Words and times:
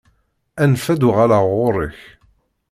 Anef 0.63 0.85
ad 0.93 0.97
d-uɣaleɣ 0.99 1.43
ɣur-k. 1.57 1.99